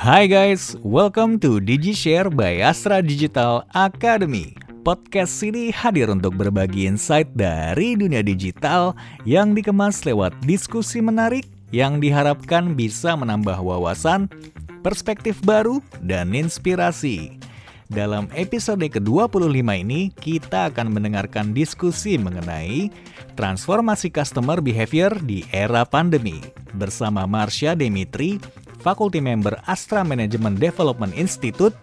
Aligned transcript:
Hai 0.00 0.32
guys, 0.32 0.80
welcome 0.80 1.36
to 1.44 1.60
DigiShare 1.60 2.32
by 2.32 2.64
Astra 2.64 3.04
Digital 3.04 3.68
Academy. 3.76 4.56
Podcast 4.80 5.36
ini 5.44 5.68
hadir 5.68 6.08
untuk 6.08 6.40
berbagi 6.40 6.88
insight 6.88 7.28
dari 7.36 8.00
dunia 8.00 8.24
digital 8.24 8.96
yang 9.28 9.52
dikemas 9.52 10.00
lewat 10.08 10.32
diskusi 10.48 11.04
menarik 11.04 11.44
yang 11.68 12.00
diharapkan 12.00 12.72
bisa 12.72 13.12
menambah 13.12 13.60
wawasan, 13.60 14.32
perspektif 14.80 15.36
baru, 15.44 15.84
dan 16.00 16.32
inspirasi. 16.32 17.36
Dalam 17.92 18.32
episode 18.32 18.80
ke-25 18.80 19.60
ini, 19.84 20.16
kita 20.16 20.72
akan 20.72 20.96
mendengarkan 20.96 21.52
diskusi 21.52 22.16
mengenai 22.16 22.88
transformasi 23.36 24.08
customer 24.08 24.64
behavior 24.64 25.12
di 25.20 25.44
era 25.52 25.84
pandemi 25.84 26.40
bersama 26.72 27.28
Marsha 27.28 27.76
Demitri, 27.76 28.40
Faculty 28.80 29.20
Member 29.20 29.60
Astra 29.68 30.00
Management 30.00 30.56
Development 30.56 31.12
Institute, 31.12 31.76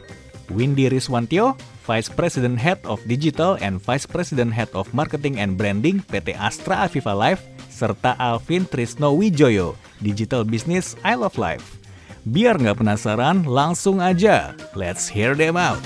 Windy 0.49 0.89
Riswantyo, 0.89 1.53
Vice 1.87 2.11
President 2.11 2.59
Head 2.59 2.83
of 2.83 2.99
Digital 3.07 3.55
and 3.63 3.79
Vice 3.79 4.09
President 4.09 4.51
Head 4.51 4.67
of 4.75 4.91
Marketing 4.91 5.39
and 5.39 5.55
Branding 5.55 6.03
PT 6.09 6.35
Astra 6.35 6.83
Aviva 6.83 7.15
Life, 7.15 7.47
serta 7.71 8.17
Alvin 8.19 8.67
Trisno 8.67 9.15
Wijoyo, 9.15 9.77
Digital 10.03 10.43
Business 10.43 10.99
I 11.05 11.15
Love 11.15 11.39
Life. 11.39 11.79
Biar 12.27 12.59
nggak 12.59 12.83
penasaran, 12.83 13.47
langsung 13.47 14.03
aja. 14.03 14.51
Let's 14.75 15.07
hear 15.07 15.31
them 15.31 15.55
out. 15.55 15.79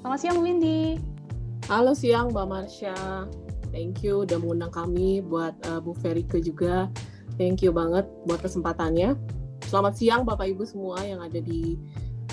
Selamat 0.00 0.18
siang 0.22 0.38
Windy. 0.40 0.96
Halo 1.68 1.92
siang 1.92 2.32
Mbak 2.32 2.46
Marsha. 2.48 2.96
Thank 3.76 4.08
you 4.08 4.24
udah 4.24 4.40
mengundang 4.40 4.72
kami 4.72 5.20
buat 5.20 5.52
uh, 5.68 5.84
Bu 5.84 5.92
Ferike 6.00 6.40
juga. 6.40 6.88
Thank 7.36 7.60
you 7.60 7.76
banget 7.76 8.08
buat 8.24 8.40
kesempatannya. 8.40 9.12
Selamat 9.68 10.00
siang 10.00 10.24
Bapak 10.24 10.48
Ibu 10.48 10.64
semua 10.64 11.04
yang 11.04 11.20
ada 11.20 11.36
di 11.36 11.76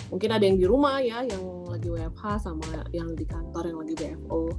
mungkin 0.08 0.32
ada 0.32 0.48
yang 0.48 0.56
di 0.56 0.64
rumah 0.64 1.04
ya 1.04 1.28
yang 1.28 1.68
lagi 1.68 1.92
WFH 1.92 2.48
sama 2.48 2.88
yang 2.96 3.12
di 3.12 3.28
kantor 3.28 3.68
yang 3.68 3.78
lagi 3.84 3.94
WFO. 4.00 4.56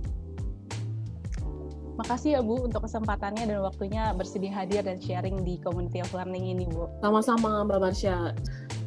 Makasih 2.04 2.36
ya 2.36 2.41
Bu 2.44 2.68
untuk 2.68 2.84
kesempatannya 2.84 3.48
dan 3.48 3.64
waktunya 3.64 4.12
bersedia 4.12 4.52
hadir 4.52 4.84
dan 4.84 5.00
sharing 5.00 5.41
di 5.41 5.56
Community 5.64 6.04
of 6.04 6.12
Learning 6.12 6.52
ini 6.52 6.69
Bu. 6.69 6.92
Sama-sama 7.00 7.64
Mbak 7.64 7.80
Marsha. 7.80 8.36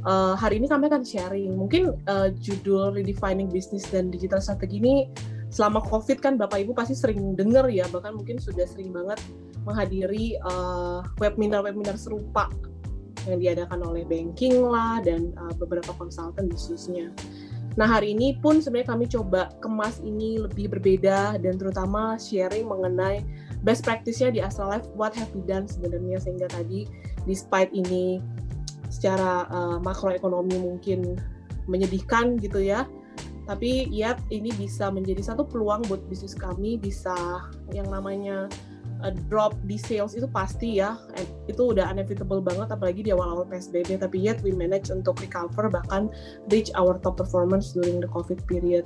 Uh, 0.05 0.37
hari 0.37 0.61
ini 0.61 0.69
kami 0.69 0.85
akan 0.85 1.01
sharing. 1.01 1.49
Mungkin 1.57 1.97
uh, 2.05 2.29
judul 2.37 2.93
Redefining 2.93 3.49
Business 3.49 3.89
dan 3.89 4.13
Digital 4.13 4.37
Strategy 4.37 4.77
ini 4.77 5.09
selama 5.47 5.79
COVID 5.87 6.19
kan 6.19 6.35
Bapak 6.35 6.63
Ibu 6.63 6.75
pasti 6.75 6.95
sering 6.95 7.33
dengar 7.33 7.71
ya, 7.71 7.87
bahkan 7.89 8.15
mungkin 8.15 8.37
sudah 8.37 8.67
sering 8.67 8.91
banget 8.91 9.19
menghadiri 9.63 10.39
uh, 10.43 11.03
webinar-webinar 11.19 11.99
serupa 11.99 12.47
yang 13.27 13.43
diadakan 13.43 13.83
oleh 13.83 14.07
banking 14.07 14.63
lah 14.63 15.03
dan 15.03 15.35
uh, 15.35 15.51
beberapa 15.59 15.91
konsultan 15.99 16.47
khususnya. 16.47 17.11
Nah 17.77 17.85
hari 17.85 18.17
ini 18.17 18.41
pun 18.41 18.57
sebenarnya 18.57 18.89
kami 18.95 19.05
coba 19.05 19.53
kemas 19.61 20.01
ini 20.01 20.41
lebih 20.41 20.73
berbeda 20.73 21.37
dan 21.37 21.53
terutama 21.61 22.17
sharing 22.17 22.65
mengenai 22.65 23.21
best 23.61 23.85
practice-nya 23.85 24.33
di 24.33 24.39
Astra 24.41 24.65
Life, 24.65 24.89
what 24.97 25.13
have 25.13 25.29
we 25.37 25.45
done 25.45 25.69
sebenarnya 25.69 26.17
sehingga 26.17 26.49
tadi 26.49 26.89
despite 27.29 27.69
ini 27.77 28.17
secara 28.89 29.45
uh, 29.51 29.77
makroekonomi 29.83 30.57
mungkin 30.57 31.21
menyedihkan 31.67 32.39
gitu 32.39 32.63
ya, 32.63 32.87
tapi 33.47 33.87
ya 33.89 34.19
ini 34.27 34.51
bisa 34.59 34.91
menjadi 34.91 35.23
satu 35.23 35.47
peluang 35.47 35.87
buat 35.87 36.03
bisnis 36.11 36.35
kami. 36.35 36.75
Bisa 36.75 37.15
yang 37.71 37.87
namanya 37.87 38.51
uh, 38.99 39.13
drop 39.31 39.55
di 39.63 39.79
sales 39.79 40.19
itu 40.19 40.27
pasti 40.27 40.83
ya. 40.83 40.99
Itu 41.47 41.71
udah 41.71 41.87
inevitable 41.95 42.43
banget 42.43 42.75
apalagi 42.75 43.07
di 43.07 43.15
awal-awal 43.15 43.47
PSBB 43.47 44.03
tapi 44.03 44.19
yet 44.19 44.43
we 44.43 44.51
manage 44.51 44.91
untuk 44.91 45.15
recover 45.23 45.71
bahkan 45.71 46.11
reach 46.51 46.67
our 46.75 46.99
top 46.99 47.15
performance 47.15 47.71
during 47.71 48.03
the 48.03 48.09
COVID 48.11 48.43
period. 48.51 48.83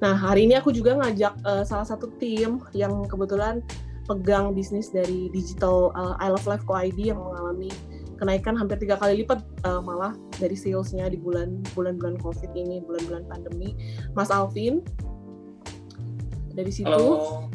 Nah 0.00 0.16
hari 0.16 0.48
ini 0.48 0.56
aku 0.56 0.72
juga 0.72 0.96
ngajak 0.96 1.36
uh, 1.44 1.62
salah 1.68 1.84
satu 1.84 2.08
tim 2.16 2.64
yang 2.72 3.04
kebetulan 3.04 3.60
pegang 4.08 4.56
bisnis 4.56 4.88
dari 4.90 5.28
digital 5.30 5.92
uh, 5.92 6.16
I 6.18 6.32
Love 6.32 6.48
Life 6.48 6.64
Co 6.64 6.74
ID 6.74 7.12
yang 7.12 7.20
mengalami 7.20 7.68
kenaikan 8.20 8.52
hampir 8.54 8.76
tiga 8.76 9.00
kali 9.00 9.24
lipat 9.24 9.40
uh, 9.64 9.80
malah 9.80 10.12
dari 10.36 10.54
salesnya 10.54 11.08
di 11.08 11.16
bulan 11.16 11.64
bulan-bulan 11.72 12.20
COVID 12.20 12.52
ini 12.52 12.84
bulan-bulan 12.84 13.24
pandemi. 13.26 13.72
Mas 14.12 14.28
Alvin 14.28 14.84
dari 16.52 16.68
situ. 16.68 16.92
Halo 16.92 17.48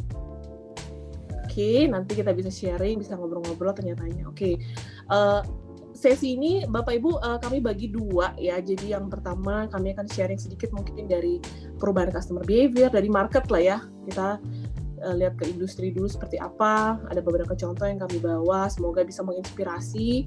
okay, 1.55 1.87
nanti 1.87 2.19
kita 2.19 2.35
bisa 2.35 2.51
sharing, 2.51 2.99
bisa 2.99 3.15
ngobrol-ngobrol 3.15 3.71
ternyatanya. 3.71 4.27
Oke, 4.27 4.35
okay. 4.35 4.53
uh, 5.07 5.39
eh, 5.39 5.41
sesi 5.95 6.35
ini 6.35 6.67
Bapak 6.67 6.99
Ibu 6.99 7.15
uh, 7.23 7.39
kami 7.39 7.63
bagi 7.63 7.87
dua 7.87 8.35
ya. 8.35 8.59
Jadi 8.59 8.91
yang 8.91 9.07
pertama 9.07 9.63
kami 9.71 9.95
akan 9.95 10.03
sharing 10.11 10.35
sedikit 10.35 10.75
mungkin 10.75 11.07
dari 11.07 11.39
perubahan 11.79 12.11
customer 12.11 12.43
behavior 12.43 12.91
dari 12.91 13.07
market 13.07 13.47
lah 13.47 13.63
ya. 13.63 13.77
Kita 14.03 14.35
uh, 15.05 15.15
lihat 15.15 15.37
ke 15.37 15.45
industri 15.45 15.93
dulu 15.93 16.09
seperti 16.09 16.41
apa. 16.41 16.97
Ada 17.13 17.21
beberapa 17.21 17.53
contoh 17.53 17.85
yang 17.85 18.01
kami 18.01 18.17
bawa. 18.17 18.65
Semoga 18.67 19.05
bisa 19.05 19.21
menginspirasi 19.21 20.25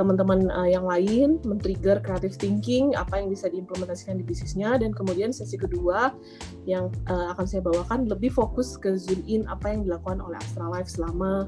teman-teman 0.00 0.48
uh, 0.48 0.68
yang 0.68 0.88
lain 0.88 1.36
men-trigger 1.44 2.00
creative 2.00 2.32
thinking 2.40 2.96
apa 2.96 3.20
yang 3.20 3.28
bisa 3.28 3.52
diimplementasikan 3.52 4.16
di 4.16 4.24
bisnisnya 4.24 4.80
dan 4.80 4.90
kemudian 4.96 5.30
sesi 5.36 5.60
kedua 5.60 6.16
yang 6.64 6.88
uh, 7.12 7.36
akan 7.36 7.44
saya 7.44 7.60
bawakan 7.60 8.08
lebih 8.08 8.32
fokus 8.32 8.80
ke 8.80 8.96
zoom 8.96 9.20
in 9.28 9.44
apa 9.52 9.68
yang 9.68 9.84
dilakukan 9.84 10.24
oleh 10.24 10.40
Astra 10.40 10.64
Life 10.72 10.88
selama 10.88 11.44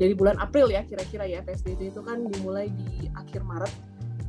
dari 0.00 0.16
bulan 0.16 0.40
April 0.40 0.72
ya 0.72 0.82
kira-kira 0.88 1.28
ya 1.28 1.44
PSBB 1.44 1.92
itu 1.92 2.00
kan 2.00 2.24
dimulai 2.24 2.72
di 2.72 3.12
akhir 3.14 3.44
Maret 3.44 3.72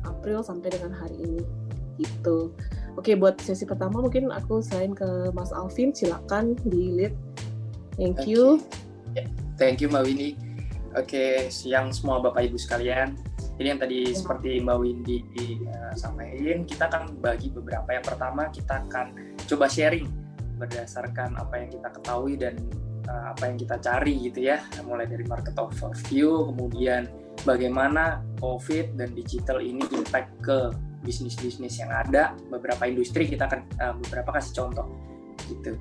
April 0.04 0.44
sampai 0.44 0.70
dengan 0.70 0.92
hari 0.92 1.16
ini 1.16 1.42
gitu. 1.96 2.52
Oke 3.00 3.16
buat 3.16 3.40
sesi 3.40 3.64
pertama 3.64 4.04
mungkin 4.04 4.28
aku 4.32 4.60
selain 4.60 4.92
ke 4.92 5.32
Mas 5.32 5.52
Alvin 5.52 5.96
silakan 5.96 6.56
di 6.68 6.92
lead. 6.92 7.14
Thank 7.96 8.28
you. 8.28 8.60
Okay. 9.12 9.26
Thank 9.56 9.80
you 9.80 9.88
Mbak 9.88 10.04
Winnie. 10.04 10.36
Oke, 10.96 11.52
siang 11.52 11.92
semua 11.92 12.20
Bapak 12.24 12.48
Ibu 12.48 12.56
sekalian. 12.56 13.16
Jadi 13.56 13.66
yang 13.68 13.80
tadi 13.80 13.98
ya. 14.12 14.16
seperti 14.16 14.60
Mbak 14.60 14.78
Windy 14.80 15.18
uh, 15.68 15.92
sampaikan, 15.96 16.64
kita 16.68 16.88
akan 16.92 17.20
bagi 17.20 17.48
beberapa. 17.48 17.88
Yang 17.88 18.04
pertama 18.12 18.48
kita 18.52 18.84
akan 18.84 19.06
coba 19.48 19.66
sharing 19.68 20.08
berdasarkan 20.56 21.36
apa 21.36 21.60
yang 21.60 21.68
kita 21.72 21.88
ketahui 21.92 22.34
dan 22.40 22.56
uh, 23.08 23.32
apa 23.32 23.48
yang 23.48 23.56
kita 23.56 23.76
cari 23.80 24.28
gitu 24.28 24.40
ya. 24.44 24.60
Mulai 24.84 25.08
dari 25.08 25.24
market 25.24 25.56
overview, 25.56 26.52
kemudian 26.52 27.08
bagaimana 27.44 28.20
COVID 28.40 28.96
dan 28.96 29.12
digital 29.16 29.60
ini 29.60 29.84
impact 29.92 30.32
ke 30.44 30.72
bisnis-bisnis 31.04 31.80
yang 31.80 31.92
ada. 31.92 32.36
Beberapa 32.52 32.88
industri 32.88 33.28
kita 33.28 33.48
akan 33.48 33.60
uh, 33.80 33.94
beberapa 34.00 34.36
kasih 34.36 34.64
contoh 34.64 34.88
gitu. 35.48 35.76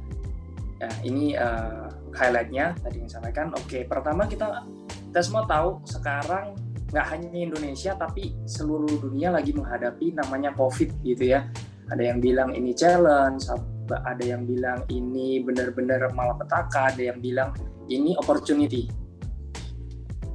Nah, 0.79 0.91
ini 1.07 1.39
uh, 1.39 1.87
highlightnya 2.15 2.73
tadi 2.79 3.03
yang 3.03 3.11
sampaikan. 3.11 3.51
Oke, 3.53 3.83
pertama 3.85 4.25
kita 4.25 4.65
kita 5.11 5.21
semua 5.21 5.43
tahu 5.47 5.83
sekarang 5.85 6.55
nggak 6.91 7.05
hanya 7.11 7.27
Indonesia 7.35 7.91
tapi 7.95 8.35
seluruh 8.47 8.99
dunia 9.03 9.31
lagi 9.35 9.51
menghadapi 9.51 10.15
namanya 10.15 10.55
COVID 10.55 11.03
gitu 11.03 11.35
ya. 11.35 11.47
Ada 11.91 12.15
yang 12.15 12.19
bilang 12.23 12.55
ini 12.55 12.73
challenge, 12.73 13.45
ada 13.91 14.23
yang 14.23 14.47
bilang 14.49 14.81
ini 14.89 15.43
benar-benar 15.43 16.09
malapetaka, 16.15 16.95
ada 16.95 17.13
yang 17.13 17.21
bilang 17.21 17.53
ini 17.91 18.17
opportunity. 18.17 18.89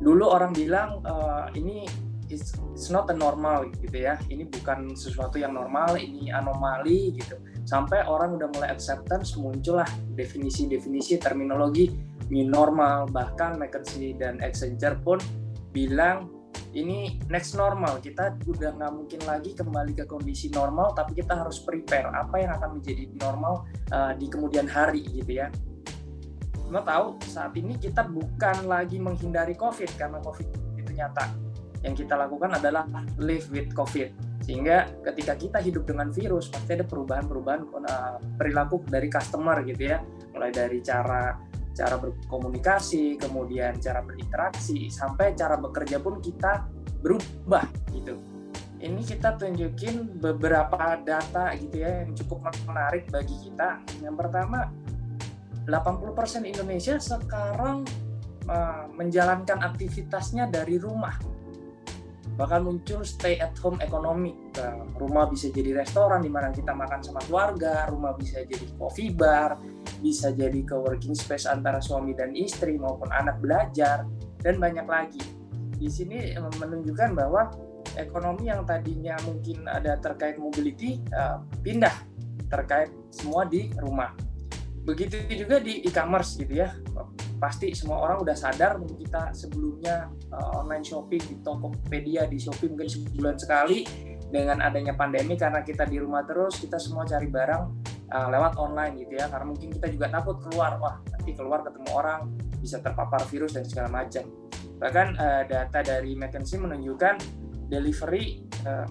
Dulu 0.00 0.24
orang 0.30 0.54
bilang 0.54 1.02
uh, 1.04 1.50
ini 1.58 1.84
it's, 2.30 2.54
it's 2.72 2.88
not 2.88 3.10
a 3.10 3.16
normal 3.16 3.66
gitu 3.68 4.06
ya. 4.06 4.16
Ini 4.30 4.46
bukan 4.48 4.94
sesuatu 4.94 5.36
yang 5.36 5.58
normal, 5.58 5.98
ini 5.98 6.30
anomali 6.30 7.18
gitu. 7.18 7.36
Sampai 7.66 8.06
orang 8.06 8.38
udah 8.41 8.48
mulai 8.54 8.70
acceptance 8.72 9.36
muncullah 9.36 9.86
definisi-definisi 10.16 11.18
terminologi 11.18 11.91
new 12.30 12.46
normal 12.46 13.10
bahkan 13.10 13.58
McKinsey 13.58 14.14
dan 14.14 14.38
Accenture 14.41 14.96
pun 15.02 15.18
bilang 15.74 16.30
ini 16.71 17.18
next 17.27 17.59
normal 17.59 17.98
kita 17.98 18.38
udah 18.47 18.71
nggak 18.78 18.92
mungkin 18.94 19.21
lagi 19.26 19.50
kembali 19.59 19.92
ke 19.98 20.04
kondisi 20.06 20.47
normal 20.54 20.94
tapi 20.94 21.18
kita 21.18 21.34
harus 21.34 21.59
prepare 21.59 22.06
apa 22.15 22.38
yang 22.38 22.54
akan 22.54 22.78
menjadi 22.78 23.10
normal 23.18 23.66
uh, 23.91 24.15
di 24.15 24.30
kemudian 24.30 24.71
hari 24.71 25.03
gitu 25.10 25.42
ya 25.42 25.50
Mau 26.71 26.86
tahu 26.86 27.18
saat 27.26 27.50
ini 27.59 27.74
kita 27.74 28.06
bukan 28.06 28.71
lagi 28.71 29.03
menghindari 29.03 29.59
COVID 29.59 29.91
karena 29.98 30.22
COVID 30.22 30.78
itu 30.78 30.91
nyata 30.94 31.26
yang 31.80 31.97
kita 31.97 32.15
lakukan 32.16 32.60
adalah 32.60 32.84
live 33.16 33.48
with 33.48 33.72
COVID 33.72 34.30
sehingga 34.41 34.88
ketika 35.04 35.36
kita 35.36 35.59
hidup 35.60 35.84
dengan 35.84 36.10
virus 36.10 36.48
pasti 36.48 36.74
ada 36.74 36.84
perubahan-perubahan 36.84 37.60
uh, 37.71 38.16
perilaku 38.41 38.82
dari 38.88 39.06
customer 39.12 39.62
gitu 39.65 39.94
ya 39.94 40.03
mulai 40.32 40.50
dari 40.50 40.80
cara 40.80 41.50
cara 41.80 41.97
berkomunikasi, 41.97 43.16
kemudian 43.16 43.78
cara 43.78 44.03
berinteraksi, 44.03 44.91
sampai 44.91 45.32
cara 45.38 45.56
bekerja 45.56 46.03
pun 46.03 46.18
kita 46.21 46.66
berubah 47.00 47.65
gitu. 47.94 48.18
Ini 48.80 49.00
kita 49.04 49.36
tunjukin 49.36 50.21
beberapa 50.21 50.97
data 51.04 51.53
gitu 51.56 51.84
ya 51.84 52.04
yang 52.04 52.16
cukup 52.16 52.53
menarik 52.65 53.09
bagi 53.12 53.36
kita. 53.48 53.80
Yang 54.00 54.16
pertama, 54.24 54.72
80% 55.68 56.48
Indonesia 56.48 56.97
sekarang 56.97 57.84
uh, 58.48 58.88
menjalankan 58.97 59.60
aktivitasnya 59.60 60.48
dari 60.48 60.80
rumah 60.80 61.16
bahkan 62.41 62.65
muncul 62.65 63.04
stay 63.04 63.37
at 63.37 63.53
home 63.60 63.77
ekonomi 63.84 64.33
rumah 64.97 65.28
bisa 65.28 65.53
jadi 65.53 65.77
restoran 65.77 66.25
di 66.25 66.33
mana 66.33 66.48
kita 66.48 66.72
makan 66.72 67.04
sama 67.04 67.21
keluarga 67.28 67.84
rumah 67.92 68.16
bisa 68.16 68.41
jadi 68.48 68.65
coffee 68.81 69.13
bar 69.13 69.60
bisa 70.01 70.33
jadi 70.33 70.65
co-working 70.65 71.13
space 71.13 71.45
antara 71.45 71.84
suami 71.84 72.16
dan 72.16 72.33
istri 72.33 72.81
maupun 72.81 73.13
anak 73.13 73.37
belajar 73.45 74.09
dan 74.41 74.57
banyak 74.57 74.89
lagi. 74.89 75.21
Di 75.77 75.92
sini 75.92 76.33
menunjukkan 76.41 77.13
bahwa 77.13 77.53
ekonomi 78.01 78.48
yang 78.48 78.65
tadinya 78.65 79.21
mungkin 79.28 79.69
ada 79.69 80.01
terkait 80.01 80.41
mobility 80.41 80.97
uh, 81.13 81.45
pindah 81.60 81.93
terkait 82.48 82.89
semua 83.13 83.45
di 83.45 83.69
rumah. 83.77 84.16
Begitu 84.89 85.28
juga 85.28 85.60
di 85.60 85.84
e-commerce 85.84 86.41
gitu 86.41 86.65
ya 86.65 86.72
pasti 87.41 87.72
semua 87.72 88.04
orang 88.04 88.21
udah 88.21 88.37
sadar 88.37 88.77
kita 89.01 89.33
sebelumnya 89.33 90.13
uh, 90.28 90.60
online 90.60 90.84
shopping 90.84 91.25
di 91.25 91.37
Tokopedia 91.41 92.28
di 92.28 92.37
Shopee 92.37 92.69
mungkin 92.69 92.87
sebulan 92.87 93.41
sekali 93.41 93.89
dengan 94.31 94.63
adanya 94.63 94.95
pandemi 94.95 95.34
karena 95.34 95.65
kita 95.65 95.89
di 95.89 95.98
rumah 95.98 96.22
terus 96.22 96.60
kita 96.60 96.77
semua 96.77 97.03
cari 97.09 97.27
barang 97.27 97.63
uh, 98.13 98.28
lewat 98.28 98.60
online 98.60 99.01
gitu 99.01 99.16
ya. 99.16 99.27
Karena 99.33 99.47
mungkin 99.48 99.72
kita 99.72 99.89
juga 99.89 100.07
takut 100.13 100.37
keluar 100.45 100.77
wah 100.78 101.01
nanti 101.10 101.33
keluar 101.33 101.65
ketemu 101.65 101.91
orang 101.97 102.21
bisa 102.60 102.78
terpapar 102.78 103.25
virus 103.33 103.57
dan 103.57 103.65
segala 103.65 103.89
macam. 103.89 104.22
Bahkan 104.78 105.07
uh, 105.16 105.43
data 105.48 105.81
dari 105.81 106.13
McKinsey 106.15 106.60
menunjukkan 106.60 107.15
delivery 107.72 108.45
uh, 108.69 108.86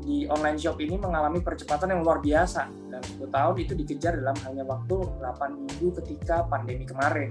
di 0.00 0.24
online 0.32 0.56
shop 0.56 0.80
ini 0.80 0.96
mengalami 0.96 1.44
percepatan 1.44 1.92
yang 1.92 2.00
luar 2.06 2.22
biasa. 2.22 2.70
Dan 2.90 3.02
10 3.04 3.30
tahun 3.30 3.54
itu 3.60 3.72
dikejar 3.76 4.16
dalam 4.16 4.36
hanya 4.48 4.64
waktu 4.64 4.96
8 4.96 5.60
minggu 5.60 5.88
ketika 6.02 6.48
pandemi 6.48 6.88
kemarin. 6.88 7.30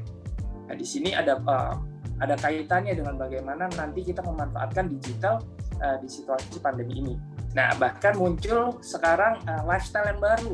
Nah, 0.69 0.75
di 0.77 0.85
sini 0.85 1.17
ada 1.17 1.41
uh, 1.43 1.73
ada 2.21 2.35
kaitannya 2.37 2.93
dengan 2.93 3.17
bagaimana 3.17 3.65
nanti 3.73 4.05
kita 4.05 4.21
memanfaatkan 4.21 4.85
digital 4.93 5.41
uh, 5.81 5.97
di 5.97 6.05
situasi 6.05 6.61
pandemi 6.61 7.01
ini. 7.01 7.15
Nah, 7.57 7.73
bahkan 7.81 8.13
muncul 8.13 8.77
sekarang 8.85 9.41
uh, 9.49 9.65
lifestyle 9.65 10.05
yang 10.05 10.21
baru. 10.21 10.53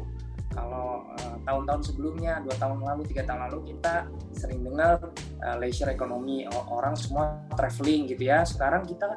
Kalau 0.55 1.03
uh, 1.19 1.35
tahun-tahun 1.43 1.81
sebelumnya, 1.91 2.39
dua 2.39 2.55
tahun 2.55 2.79
lalu, 2.79 3.03
tiga 3.11 3.27
tahun 3.27 3.51
lalu 3.51 3.75
kita 3.75 4.07
sering 4.31 4.63
dengar 4.63 5.03
uh, 5.43 5.55
leisure 5.59 5.91
ekonomi, 5.91 6.47
orang 6.71 6.95
semua 6.95 7.43
traveling 7.59 8.07
gitu 8.07 8.31
ya. 8.31 8.47
Sekarang 8.47 8.87
kita 8.87 9.11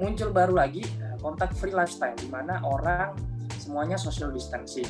muncul 0.00 0.32
baru 0.32 0.56
lagi 0.56 0.88
kontak 1.20 1.52
free 1.58 1.74
lifestyle 1.76 2.16
di 2.16 2.30
mana 2.30 2.62
orang 2.64 3.12
semuanya 3.58 3.98
social 3.98 4.30
distancing 4.30 4.86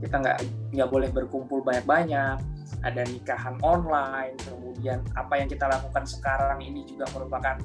kita 0.00 0.16
nggak 0.16 0.38
nggak 0.72 0.88
boleh 0.88 1.08
berkumpul 1.12 1.60
banyak-banyak 1.60 2.40
ada 2.80 3.02
nikahan 3.06 3.58
online 3.60 4.38
kemudian 4.42 5.02
apa 5.18 5.38
yang 5.38 5.48
kita 5.50 5.66
lakukan 5.66 6.06
sekarang 6.06 6.62
ini 6.62 6.86
juga 6.86 7.04
merupakan 7.12 7.58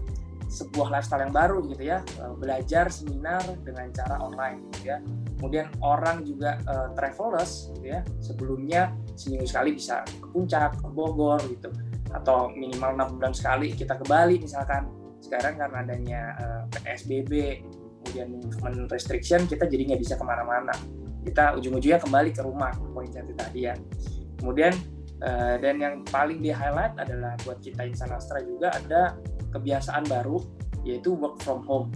sebuah 0.46 0.94
lifestyle 0.94 1.26
yang 1.26 1.34
baru 1.34 1.58
gitu 1.68 1.84
ya. 1.84 2.00
Eh, 2.22 2.34
belajar 2.38 2.86
seminar 2.94 3.42
dengan 3.66 3.90
cara 3.92 4.16
online 4.22 4.62
gitu 4.72 4.94
ya. 4.94 4.98
Kemudian 5.36 5.68
orang 5.84 6.24
juga 6.24 6.58
uh, 6.64 6.96
travelers 6.96 7.68
gitu 7.76 7.92
ya. 7.92 8.00
Sebelumnya 8.24 8.96
seminggu 9.20 9.44
sekali 9.44 9.76
bisa 9.76 10.08
ke 10.08 10.28
puncak 10.32 10.80
ke 10.80 10.88
Bogor 10.88 11.44
gitu. 11.52 11.70
Atau 12.16 12.56
minimal 12.56 12.96
enam 12.96 13.20
bulan 13.20 13.34
sekali 13.36 13.76
kita 13.76 14.00
ke 14.00 14.06
Bali 14.08 14.40
misalkan. 14.40 14.88
Sekarang 15.20 15.58
karena 15.60 15.78
adanya 15.82 16.22
eh, 16.40 16.62
PSBB 16.72 17.32
kemudian 18.06 18.38
movement 18.38 18.86
restriction 18.94 19.50
kita 19.50 19.66
jadi 19.66 19.92
nggak 19.92 20.02
bisa 20.02 20.16
ke 20.16 20.24
mana-mana. 20.24 20.72
Kita 21.26 21.58
ujung-ujungnya 21.58 22.00
kembali 22.00 22.32
ke 22.32 22.42
rumah 22.46 22.72
poin 22.94 23.10
tadi 23.12 23.60
ya. 23.66 23.76
Kemudian 24.40 24.72
uh, 25.24 25.56
dan 25.62 25.80
yang 25.80 25.96
paling 26.08 26.44
di 26.44 26.52
highlight 26.52 26.98
adalah 27.00 27.38
buat 27.48 27.62
kita 27.64 27.88
insan 27.88 28.12
Astra 28.12 28.42
juga 28.44 28.74
ada 28.76 29.16
kebiasaan 29.56 30.04
baru 30.12 30.42
yaitu 30.84 31.16
work 31.16 31.40
from 31.42 31.64
home. 31.64 31.90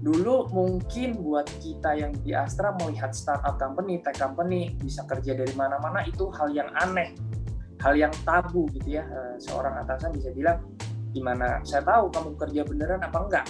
Dulu 0.00 0.52
mungkin 0.52 1.18
buat 1.18 1.48
kita 1.58 1.98
yang 1.98 2.12
di 2.22 2.36
Astra 2.36 2.74
melihat 2.78 3.10
startup 3.16 3.58
company, 3.58 3.98
tech 4.04 4.16
company 4.20 4.76
bisa 4.78 5.02
kerja 5.08 5.34
dari 5.34 5.50
mana-mana 5.56 6.04
itu 6.06 6.30
hal 6.36 6.52
yang 6.52 6.68
aneh, 6.78 7.16
hal 7.80 7.96
yang 7.96 8.12
tabu 8.22 8.68
gitu 8.76 9.00
ya. 9.00 9.04
Eh, 9.08 9.34
seorang 9.40 9.82
atasan 9.82 10.14
bisa 10.14 10.30
bilang, 10.30 10.62
gimana? 11.10 11.58
Saya 11.64 11.82
tahu 11.82 12.12
kamu 12.12 12.30
kerja 12.38 12.60
beneran 12.68 13.00
apa 13.02 13.18
enggak? 13.24 13.46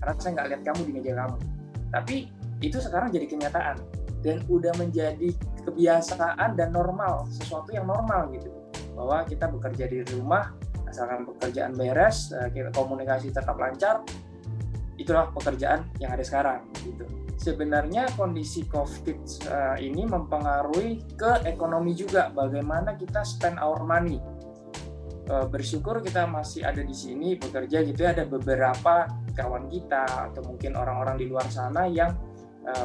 Karena 0.00 0.12
saya 0.16 0.30
nggak 0.40 0.48
lihat 0.48 0.62
kamu 0.62 0.80
di 0.88 0.92
meja 0.94 1.12
kamu. 1.20 1.36
Tapi 1.90 2.16
itu 2.60 2.76
sekarang 2.80 3.08
jadi 3.10 3.26
kenyataan 3.26 3.76
dan 4.20 4.44
udah 4.48 4.72
menjadi 4.76 5.32
kebiasaan 5.64 6.56
dan 6.56 6.72
normal 6.72 7.28
sesuatu 7.28 7.72
yang 7.72 7.88
normal 7.88 8.28
gitu. 8.32 8.48
Bahwa 8.96 9.24
kita 9.24 9.48
bekerja 9.48 9.84
di 9.88 10.04
rumah 10.12 10.52
asalkan 10.90 11.22
pekerjaan 11.24 11.72
beres 11.78 12.34
eh, 12.34 12.50
komunikasi 12.74 13.30
tetap 13.30 13.54
lancar 13.56 14.02
itulah 14.98 15.32
pekerjaan 15.32 15.86
yang 16.02 16.12
ada 16.12 16.20
sekarang 16.26 16.60
gitu. 16.84 17.06
Sebenarnya 17.40 18.04
kondisi 18.18 18.68
covid 18.68 19.16
eh, 19.48 19.76
ini 19.86 20.04
mempengaruhi 20.04 21.16
ke 21.16 21.48
ekonomi 21.48 21.96
juga 21.96 22.28
bagaimana 22.34 22.98
kita 22.98 23.24
spend 23.24 23.56
our 23.62 23.80
money. 23.86 24.20
Uh, 25.30 25.46
bersyukur 25.46 26.02
kita 26.02 26.26
masih 26.26 26.66
ada 26.66 26.82
di 26.82 26.90
sini 26.90 27.38
bekerja 27.38 27.86
gitu 27.86 28.02
ya 28.02 28.10
ada 28.10 28.26
beberapa 28.26 29.06
kawan 29.38 29.70
kita 29.70 30.02
atau 30.26 30.42
mungkin 30.42 30.74
orang-orang 30.74 31.22
di 31.22 31.30
luar 31.30 31.46
sana 31.46 31.86
yang 31.86 32.18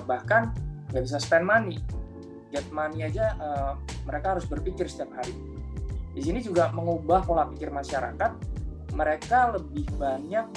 bahkan 0.06 0.54
nggak 0.96 1.04
bisa 1.04 1.20
spend 1.20 1.44
money. 1.44 1.76
Get 2.56 2.64
money 2.72 3.04
aja 3.04 3.36
uh, 3.36 3.76
mereka 4.08 4.40
harus 4.40 4.48
berpikir 4.48 4.88
setiap 4.88 5.12
hari. 5.20 5.36
Di 6.16 6.24
sini 6.24 6.40
juga 6.40 6.72
mengubah 6.72 7.28
pola 7.28 7.44
pikir 7.52 7.68
masyarakat. 7.68 8.32
Mereka 8.96 9.60
lebih 9.60 9.92
banyak 10.00 10.48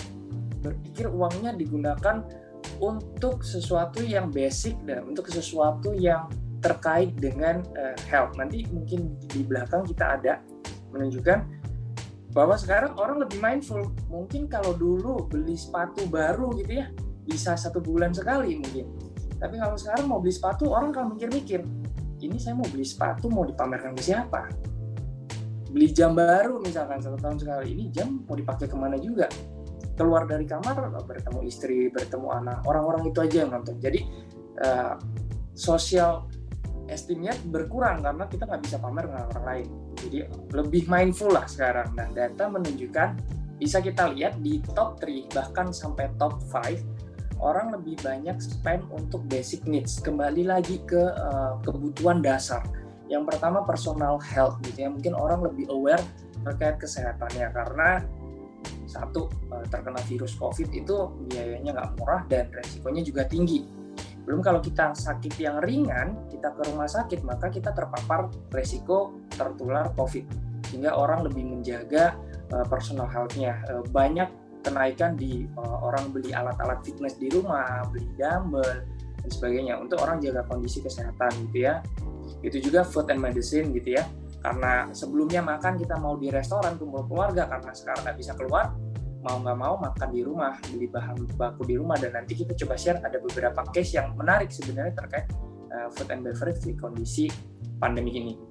berpikir 0.62 1.11
uangnya 1.11 1.58
digunakan 1.58 2.23
untuk 2.79 3.43
sesuatu 3.43 3.99
yang 3.99 4.31
basic 4.31 4.79
dan 4.87 5.11
untuk 5.11 5.26
sesuatu 5.26 5.90
yang 5.90 6.31
terkait 6.62 7.19
dengan 7.19 7.67
uh, 7.75 7.99
health. 8.06 8.38
Nanti 8.38 8.62
mungkin 8.70 9.19
di 9.26 9.43
belakang 9.43 9.82
kita 9.82 10.23
ada 10.23 10.38
menunjukkan 10.94 11.58
bahwa 12.31 12.55
sekarang 12.55 12.94
orang 12.94 13.19
lebih 13.26 13.43
mindful. 13.43 13.91
Mungkin 14.06 14.46
kalau 14.46 14.79
dulu 14.79 15.26
beli 15.26 15.58
sepatu 15.58 16.06
baru 16.06 16.55
gitu 16.62 16.79
ya 16.79 16.87
bisa 17.29 17.52
satu 17.61 17.84
bulan 17.84 18.17
sekali 18.17 18.56
mungkin 18.56 18.88
tapi 19.38 19.55
kalau 19.58 19.76
sekarang 19.79 20.06
mau 20.11 20.19
beli 20.19 20.35
sepatu 20.35 20.70
orang 20.70 20.90
kalau 20.90 21.14
mikir-mikir 21.14 21.62
ini 22.19 22.37
saya 22.38 22.58
mau 22.58 22.67
beli 22.67 22.87
sepatu 22.87 23.31
mau 23.31 23.46
dipamerkan 23.46 23.94
ke 23.94 24.02
siapa 24.02 24.50
beli 25.70 25.88
jam 25.94 26.19
baru 26.19 26.58
misalkan 26.58 26.99
satu 26.99 27.19
tahun 27.19 27.38
sekali 27.38 27.75
ini 27.75 27.85
jam 27.94 28.23
mau 28.26 28.35
dipakai 28.35 28.67
ke 28.67 28.76
mana 28.76 28.99
juga 28.99 29.31
keluar 29.99 30.26
dari 30.26 30.46
kamar 30.46 30.90
bertemu 31.06 31.41
istri 31.46 31.91
bertemu 31.91 32.29
anak 32.31 32.58
orang-orang 32.67 33.10
itu 33.10 33.19
aja 33.19 33.36
yang 33.46 33.51
nonton 33.55 33.79
jadi 33.82 34.01
uh, 34.62 34.94
sosial 35.58 36.31
estimnya 36.89 37.36
berkurang 37.53 38.01
karena 38.01 38.24
kita 38.27 38.48
nggak 38.48 38.62
bisa 38.65 38.77
pamer 38.81 39.05
dengan 39.06 39.24
orang 39.36 39.44
lain. 39.44 39.67
Jadi 40.01 40.19
lebih 40.56 40.82
mindful 40.89 41.31
lah 41.31 41.44
sekarang. 41.44 41.93
Nah, 41.94 42.08
data 42.10 42.48
menunjukkan 42.48 43.08
bisa 43.60 43.79
kita 43.84 44.08
lihat 44.15 44.41
di 44.41 44.62
top 44.72 45.03
3 45.03 45.34
bahkan 45.34 45.69
sampai 45.74 46.08
top 46.17 46.41
5 46.46 46.97
orang 47.38 47.74
lebih 47.74 47.98
banyak 48.02 48.38
spend 48.42 48.84
untuk 48.90 49.24
basic 49.26 49.64
needs. 49.64 49.98
Kembali 49.98 50.46
lagi 50.46 50.82
ke 50.84 50.98
uh, 50.98 51.58
kebutuhan 51.62 52.22
dasar. 52.22 52.62
Yang 53.08 53.34
pertama 53.34 53.64
personal 53.64 54.20
health 54.20 54.60
gitu 54.66 54.84
ya. 54.84 54.90
Mungkin 54.92 55.16
orang 55.16 55.42
lebih 55.42 55.70
aware 55.72 56.02
terkait 56.44 56.78
kesehatannya 56.78 57.46
karena 57.50 57.88
satu 58.86 59.30
uh, 59.50 59.64
terkena 59.68 60.00
virus 60.06 60.34
COVID 60.36 60.68
itu 60.74 60.96
biayanya 61.28 61.76
nggak 61.76 61.90
murah 62.00 62.22
dan 62.26 62.48
resikonya 62.52 63.04
juga 63.04 63.28
tinggi 63.28 63.78
belum 64.28 64.44
kalau 64.44 64.60
kita 64.60 64.92
sakit 64.92 65.40
yang 65.40 65.56
ringan, 65.64 66.28
kita 66.28 66.52
ke 66.52 66.68
rumah 66.68 66.84
sakit, 66.84 67.24
maka 67.24 67.48
kita 67.48 67.72
terpapar 67.72 68.28
resiko 68.52 69.16
tertular 69.32 69.88
COVID. 69.96 70.28
Sehingga 70.68 70.92
orang 70.92 71.24
lebih 71.24 71.48
menjaga 71.48 72.12
uh, 72.52 72.60
personal 72.68 73.08
health-nya. 73.08 73.56
Banyak 73.88 74.28
kenaikan 74.69 75.17
di 75.17 75.48
uh, 75.56 75.79
orang 75.81 76.13
beli 76.13 76.37
alat-alat 76.37 76.84
fitness 76.84 77.17
di 77.17 77.32
rumah, 77.32 77.89
beli 77.89 78.05
dumbbell, 78.20 78.84
dan 79.25 79.31
sebagainya. 79.32 79.81
Untuk 79.81 80.05
orang 80.05 80.20
jaga 80.20 80.44
kondisi 80.44 80.84
kesehatan 80.84 81.32
gitu 81.48 81.65
ya. 81.65 81.81
Itu 82.44 82.60
juga 82.60 82.84
food 82.84 83.08
and 83.08 83.25
medicine 83.25 83.72
gitu 83.72 83.96
ya. 83.96 84.05
Karena 84.44 84.93
sebelumnya 84.93 85.41
makan 85.43 85.81
kita 85.81 85.96
mau 85.96 86.15
di 86.20 86.29
restoran 86.29 86.77
kumpul 86.77 87.08
keluarga, 87.08 87.48
karena 87.48 87.72
sekarang 87.72 88.01
nggak 88.06 88.17
bisa 88.20 88.32
keluar, 88.37 88.77
mau 89.25 89.37
nggak 89.43 89.58
mau 89.58 89.75
makan 89.82 90.08
di 90.15 90.20
rumah, 90.22 90.55
beli 90.70 90.87
bahan 90.87 91.27
baku 91.34 91.67
di 91.67 91.75
rumah 91.75 91.98
dan 91.98 92.15
nanti 92.15 92.39
kita 92.39 92.55
coba 92.55 92.79
share 92.79 93.03
ada 93.03 93.19
beberapa 93.19 93.67
case 93.75 93.98
yang 93.98 94.15
menarik 94.15 94.53
sebenarnya 94.55 94.94
terkait 94.94 95.27
uh, 95.75 95.91
food 95.91 96.08
and 96.15 96.22
beverage 96.22 96.63
di 96.63 96.72
kondisi 96.79 97.27
pandemi 97.82 98.15
ini. 98.15 98.47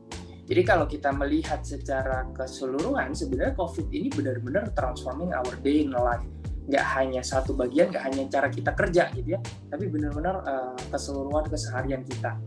Jadi 0.48 0.62
kalau 0.64 0.88
kita 0.88 1.12
melihat 1.12 1.60
secara 1.60 2.24
keseluruhan 2.32 3.12
sebenarnya 3.12 3.52
COVID 3.60 3.92
ini 3.92 4.08
benar-benar 4.08 4.72
transforming 4.72 5.36
our 5.36 5.52
day 5.60 5.84
in 5.84 5.92
life. 5.92 6.24
Nggak 6.72 6.86
hanya 6.96 7.22
satu 7.24 7.52
bagian, 7.52 7.92
nggak 7.92 8.04
hanya 8.08 8.24
cara 8.32 8.48
kita 8.48 8.72
kerja 8.72 9.12
gitu 9.12 9.36
ya, 9.36 9.40
tapi 9.68 9.92
benar-benar 9.92 10.44
uh, 10.48 10.76
keseluruhan 10.88 11.52
keseharian 11.52 12.04
kita. 12.08 12.40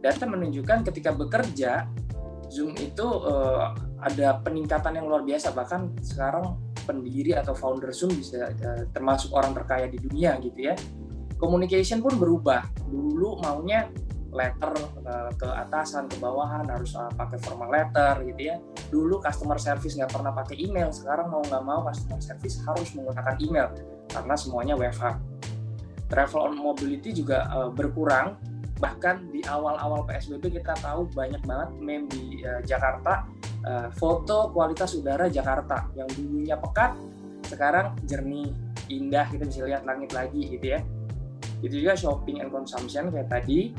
Data 0.00 0.24
menunjukkan 0.24 0.88
ketika 0.88 1.12
bekerja 1.12 1.84
Zoom 2.48 2.76
itu 2.76 3.04
uh, 3.04 3.72
ada 4.00 4.40
peningkatan 4.44 5.00
yang 5.00 5.08
luar 5.08 5.24
biasa 5.24 5.56
bahkan 5.56 5.92
sekarang 6.04 6.60
pendiri 6.84 7.32
atau 7.32 7.56
founder 7.56 7.92
Zoom 7.94 8.12
bisa 8.12 8.52
uh, 8.52 8.84
termasuk 8.92 9.32
orang 9.32 9.56
terkaya 9.56 9.88
di 9.88 9.96
dunia 9.96 10.36
gitu 10.42 10.68
ya 10.68 10.74
communication 11.42 11.98
pun 11.98 12.14
berubah 12.14 12.66
dulu 12.86 13.42
maunya 13.42 13.90
letter 14.32 14.72
uh, 15.04 15.30
ke 15.36 15.44
atasan 15.44 16.08
ke 16.08 16.16
bawahan 16.16 16.64
harus 16.64 16.96
uh, 16.96 17.12
pakai 17.12 17.36
formal 17.38 17.68
letter 17.68 18.24
gitu 18.32 18.42
ya. 18.52 18.56
Dulu 18.88 19.20
customer 19.20 19.60
service 19.60 19.94
nggak 19.94 20.08
pernah 20.08 20.32
pakai 20.32 20.56
email 20.56 20.88
sekarang 20.88 21.28
mau 21.28 21.44
nggak 21.44 21.62
mau 21.62 21.84
customer 21.84 22.18
service 22.18 22.64
harus 22.64 22.88
menggunakan 22.96 23.36
email 23.44 23.68
karena 24.08 24.34
semuanya 24.34 24.74
WFH 24.80 25.04
travel 26.08 26.40
on 26.48 26.54
mobility 26.56 27.12
juga 27.12 27.46
uh, 27.52 27.68
berkurang. 27.68 28.40
Bahkan 28.82 29.30
di 29.30 29.46
awal-awal 29.46 30.02
PSBB 30.08 30.58
kita 30.58 30.74
tahu 30.82 31.06
banyak 31.14 31.38
banget 31.46 31.70
meme 31.78 32.10
di 32.10 32.42
Jakarta 32.66 33.30
foto 33.94 34.50
kualitas 34.50 34.98
udara 34.98 35.30
Jakarta 35.30 35.86
yang 35.94 36.10
dulunya 36.10 36.58
pekat 36.58 36.98
sekarang 37.46 37.94
jernih 38.10 38.50
indah 38.90 39.22
kita 39.30 39.46
bisa 39.46 39.62
lihat 39.70 39.86
langit 39.86 40.10
lagi 40.10 40.58
gitu 40.58 40.66
ya. 40.74 40.82
Itu 41.62 41.78
juga 41.78 41.94
shopping 41.94 42.42
and 42.42 42.50
consumption 42.50 43.14
kayak 43.14 43.30
tadi 43.30 43.70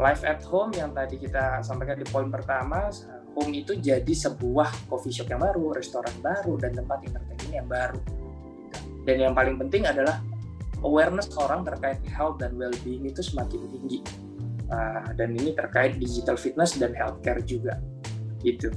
live 0.00 0.22
at 0.24 0.40
home 0.48 0.72
yang 0.72 0.96
tadi 0.96 1.20
kita 1.20 1.60
sampaikan 1.60 2.00
di 2.00 2.06
poin 2.08 2.32
pertama, 2.32 2.88
home 3.36 3.52
itu 3.52 3.76
jadi 3.76 4.08
sebuah 4.08 4.88
coffee 4.88 5.12
shop 5.12 5.28
yang 5.32 5.42
baru, 5.44 5.76
restoran 5.76 6.12
baru, 6.24 6.56
dan 6.56 6.72
tempat 6.76 6.98
entertainment 7.04 7.52
yang 7.52 7.68
baru. 7.68 8.00
Dan 9.02 9.16
yang 9.18 9.34
paling 9.34 9.58
penting 9.58 9.84
adalah 9.84 10.22
awareness 10.86 11.28
orang 11.36 11.66
terkait 11.66 12.00
health 12.08 12.40
dan 12.40 12.54
well-being 12.56 13.04
itu 13.04 13.20
semakin 13.20 13.68
tinggi. 13.68 14.00
Uh, 14.72 15.12
dan 15.20 15.36
ini 15.36 15.52
terkait 15.52 16.00
digital 16.00 16.40
fitness 16.40 16.80
dan 16.80 16.96
healthcare 16.96 17.44
juga. 17.44 17.76
Gitu. 18.40 18.72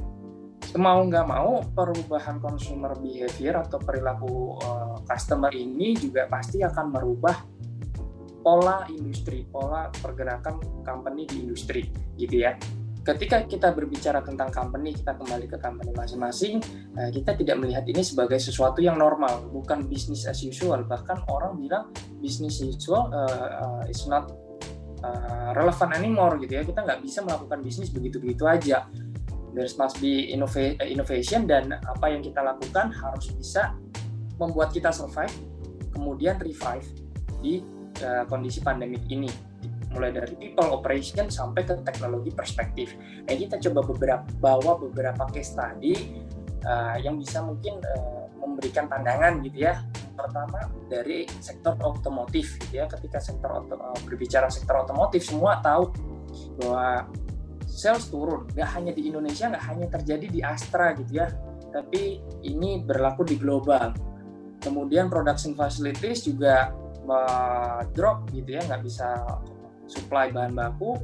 Mau 0.76 1.08
nggak 1.08 1.28
mau, 1.30 1.64
perubahan 1.72 2.44
consumer 2.44 2.92
behavior 3.00 3.64
atau 3.64 3.80
perilaku 3.80 4.60
uh, 4.60 5.00
customer 5.08 5.54
ini 5.56 5.96
juga 5.96 6.28
pasti 6.28 6.60
akan 6.60 6.86
merubah 6.92 7.38
pola 8.46 8.86
industri, 8.94 9.42
pola 9.50 9.90
pergerakan 9.90 10.86
company 10.86 11.26
di 11.26 11.42
industri, 11.42 11.90
gitu 12.14 12.46
ya. 12.46 12.54
Ketika 13.06 13.46
kita 13.46 13.74
berbicara 13.74 14.22
tentang 14.22 14.50
company, 14.50 14.94
kita 14.94 15.18
kembali 15.18 15.46
ke 15.50 15.58
company 15.62 15.94
masing-masing, 15.94 16.62
eh, 16.98 17.10
kita 17.10 17.38
tidak 17.38 17.58
melihat 17.62 17.86
ini 17.90 18.02
sebagai 18.06 18.38
sesuatu 18.38 18.82
yang 18.82 19.02
normal, 19.02 19.46
bukan 19.50 19.86
business 19.86 20.26
as 20.30 20.42
usual. 20.42 20.86
Bahkan 20.86 21.26
orang 21.30 21.58
bilang 21.58 21.90
business 22.22 22.62
as 22.62 22.74
usual 22.74 23.10
uh, 23.14 23.50
uh, 23.62 23.84
is 23.90 24.06
not 24.10 24.30
uh, 25.06 25.54
relevant 25.54 25.94
anymore, 25.94 26.38
gitu 26.42 26.58
ya. 26.58 26.64
Kita 26.66 26.82
nggak 26.82 27.02
bisa 27.06 27.22
melakukan 27.26 27.62
bisnis 27.62 27.94
begitu-begitu 27.94 28.46
aja. 28.46 28.90
There 29.54 29.70
must 29.78 30.02
be 30.02 30.34
innovation 30.34 31.46
dan 31.46 31.78
apa 31.78 32.10
yang 32.10 32.26
kita 32.26 32.42
lakukan 32.42 32.90
harus 32.90 33.30
bisa 33.38 33.78
membuat 34.42 34.74
kita 34.74 34.90
survive, 34.90 35.32
kemudian 35.94 36.42
revive 36.42 36.90
di 37.40 37.62
uh, 38.04 38.24
kondisi 38.28 38.60
pandemik 38.60 39.06
ini 39.08 39.30
mulai 39.96 40.12
dari 40.12 40.36
people 40.36 40.76
operation 40.76 41.32
sampai 41.32 41.64
ke 41.64 41.80
teknologi 41.88 42.32
perspektif. 42.36 42.96
Nah 43.28 43.36
kita 43.36 43.56
coba 43.70 43.80
beberapa 43.88 44.28
bawa 44.44 44.76
beberapa 44.76 45.24
case 45.32 45.56
tadi 45.56 46.20
uh, 46.68 47.00
yang 47.00 47.16
bisa 47.16 47.40
mungkin 47.40 47.80
uh, 47.80 48.28
memberikan 48.44 48.92
pandangan 48.92 49.40
gitu 49.46 49.64
ya. 49.64 49.80
Pertama 50.16 50.68
dari 50.92 51.28
sektor 51.40 51.80
otomotif 51.80 52.60
gitu 52.68 52.84
ya. 52.84 52.86
Ketika 52.92 53.24
sektor 53.24 53.56
uh, 53.56 53.98
berbicara 54.04 54.52
sektor 54.52 54.84
otomotif 54.84 55.24
semua 55.24 55.64
tahu 55.64 55.96
bahwa 56.60 57.08
sales 57.66 58.08
turun. 58.12 58.48
Gak 58.52 58.72
hanya 58.76 58.92
di 58.92 59.12
Indonesia, 59.12 59.52
nggak 59.52 59.66
hanya 59.68 59.88
terjadi 59.92 60.26
di 60.28 60.40
Astra 60.44 60.92
gitu 60.96 61.24
ya. 61.24 61.28
Tapi 61.72 62.24
ini 62.48 62.84
berlaku 62.84 63.28
di 63.28 63.36
global. 63.36 63.92
Kemudian 64.64 65.12
production 65.12 65.54
facilities 65.54 66.24
juga 66.24 66.72
drop 67.94 68.30
gitu 68.34 68.58
ya 68.58 68.62
nggak 68.66 68.82
bisa 68.82 69.22
supply 69.86 70.34
bahan 70.34 70.58
baku 70.58 70.98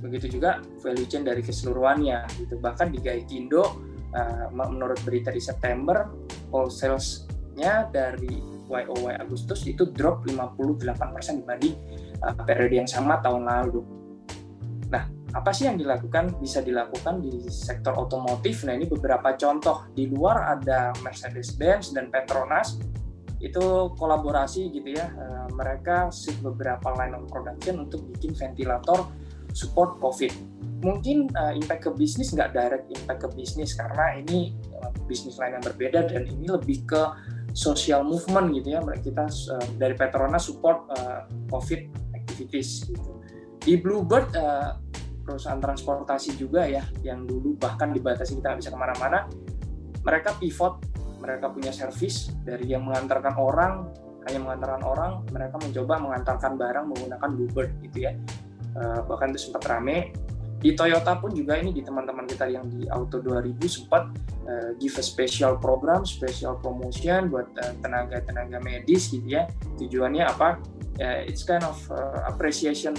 begitu 0.00 0.40
juga 0.40 0.64
value 0.80 1.08
chain 1.08 1.24
dari 1.24 1.44
keseluruhannya 1.44 2.24
gitu 2.40 2.56
bahkan 2.60 2.88
di 2.88 3.00
Gaikindo 3.00 3.64
uh, 4.16 4.46
menurut 4.52 4.98
berita 5.04 5.28
di 5.28 5.40
September 5.42 6.08
wholesale-nya 6.50 7.92
dari 7.92 8.60
YOY 8.70 9.18
Agustus 9.18 9.66
itu 9.66 9.90
drop 9.90 10.24
58% 10.30 11.42
dibanding 11.42 11.74
uh, 12.22 12.38
periode 12.46 12.74
yang 12.78 12.88
sama 12.88 13.18
tahun 13.18 13.50
lalu. 13.50 13.82
Nah, 14.90 15.10
apa 15.34 15.50
sih 15.50 15.66
yang 15.66 15.74
dilakukan? 15.74 16.38
Bisa 16.38 16.62
dilakukan 16.62 17.18
di 17.18 17.50
sektor 17.50 17.98
otomotif. 17.98 18.62
Nah, 18.62 18.78
ini 18.78 18.86
beberapa 18.86 19.34
contoh. 19.34 19.90
Di 19.90 20.06
luar 20.06 20.54
ada 20.58 20.94
Mercedes-Benz 21.02 21.94
dan 21.98 22.14
Petronas 22.14 22.78
itu 23.40 23.92
kolaborasi 23.96 24.68
gitu 24.70 24.94
ya. 24.94 25.08
Uh, 25.16 25.48
mereka 25.56 26.12
shift 26.12 26.44
beberapa 26.44 26.92
line 26.96 27.16
of 27.16 27.24
production 27.32 27.88
untuk 27.88 28.04
bikin 28.12 28.36
ventilator 28.36 29.08
support 29.56 29.96
COVID. 29.98 30.32
Mungkin 30.80 31.32
uh, 31.36 31.52
impact 31.56 31.88
ke 31.88 31.90
bisnis 31.92 32.32
nggak 32.32 32.52
direct 32.52 32.86
impact 32.88 33.20
ke 33.24 33.28
bisnis 33.36 33.72
karena 33.76 34.16
ini 34.20 34.52
uh, 34.80 34.92
bisnis 35.08 35.40
lain 35.40 35.60
yang 35.60 35.64
berbeda 35.64 36.08
dan 36.08 36.28
ini 36.28 36.46
lebih 36.48 36.84
ke 36.84 37.02
social 37.56 38.04
movement 38.04 38.52
gitu 38.54 38.76
ya. 38.76 38.80
Kita 38.84 39.24
uh, 39.26 39.66
dari 39.80 39.96
Petronas 39.96 40.44
support 40.48 40.88
uh, 40.92 41.24
COVID 41.48 42.12
activities 42.16 42.84
gitu. 42.88 43.10
Di 43.60 43.76
Bluebird 43.76 44.32
uh, 44.36 44.76
perusahaan 45.24 45.60
transportasi 45.60 46.36
juga 46.40 46.64
ya 46.64 46.82
yang 47.04 47.28
dulu 47.28 47.54
bahkan 47.60 47.92
dibatasi 47.92 48.40
kita 48.40 48.50
nggak 48.50 48.60
bisa 48.64 48.72
ke 48.72 48.78
mana-mana 48.80 49.28
mereka 50.02 50.34
pivot 50.40 50.89
mereka 51.20 51.52
punya 51.52 51.70
servis 51.70 52.32
dari 52.42 52.72
yang 52.72 52.88
mengantarkan 52.88 53.36
orang 53.36 53.92
hanya 54.28 54.40
mengantarkan 54.40 54.82
orang 54.84 55.12
mereka 55.32 55.56
mencoba 55.60 55.94
mengantarkan 56.00 56.52
barang 56.56 56.86
menggunakan 56.92 57.28
Bluebird 57.36 57.70
gitu 57.84 57.98
ya 58.08 58.12
uh, 58.76 59.00
bahkan 59.06 59.32
itu 59.32 59.48
sempat 59.48 59.64
rame 59.68 60.12
di 60.60 60.76
Toyota 60.76 61.16
pun 61.16 61.32
juga 61.32 61.56
ini 61.56 61.72
di 61.72 61.80
teman-teman 61.80 62.28
kita 62.28 62.44
yang 62.44 62.68
di 62.68 62.84
Auto 62.92 63.24
2000 63.24 63.56
sempat 63.64 64.12
uh, 64.44 64.76
give 64.76 64.92
a 65.00 65.04
special 65.04 65.56
program, 65.56 66.04
special 66.04 66.60
promotion 66.60 67.32
buat 67.32 67.48
uh, 67.56 67.72
tenaga-tenaga 67.80 68.60
medis 68.60 69.08
gitu 69.08 69.24
ya. 69.24 69.48
Tujuannya 69.80 70.20
apa? 70.28 70.60
It's 71.00 71.48
kind 71.48 71.64
of 71.64 71.80
appreciation 72.28 72.92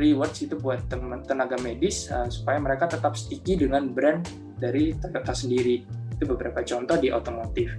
rewards 0.00 0.40
itu 0.40 0.56
buat 0.56 0.80
teman 0.88 1.20
tenaga 1.28 1.60
medis 1.60 2.08
supaya 2.32 2.56
mereka 2.56 2.88
tetap 2.88 3.20
sticky 3.20 3.68
dengan 3.68 3.92
brand 3.92 4.24
dari 4.56 4.96
Toyota 4.96 5.36
sendiri 5.36 5.84
itu 6.16 6.24
beberapa 6.24 6.64
contoh 6.64 6.96
di 6.96 7.12
otomotif. 7.12 7.76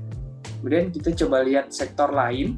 Kemudian 0.62 0.94
kita 0.94 1.13
coba 1.25 1.41
lihat 1.41 1.74
sektor 1.74 2.13
lain. 2.13 2.58